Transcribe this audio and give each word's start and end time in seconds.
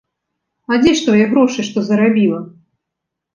А 0.71 0.77
дзе 0.83 0.93
ж 0.99 1.03
твае 1.07 1.25
грошы, 1.33 1.65
што 1.69 1.85
зарабіла? 1.91 2.41